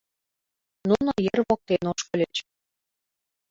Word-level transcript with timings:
Нуно 0.89 1.11
ер 1.33 1.39
воктен 1.47 1.83
ошкыльыч. 1.91 2.35